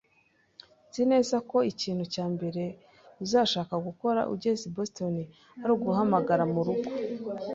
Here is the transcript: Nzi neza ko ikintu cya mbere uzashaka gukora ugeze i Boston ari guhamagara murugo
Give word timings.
Nzi 0.87 1.03
neza 1.11 1.35
ko 1.49 1.57
ikintu 1.71 2.03
cya 2.13 2.25
mbere 2.33 2.63
uzashaka 3.23 3.73
gukora 3.87 4.21
ugeze 4.33 4.61
i 4.67 4.71
Boston 4.75 5.15
ari 5.63 5.73
guhamagara 5.83 6.43
murugo 6.53 6.87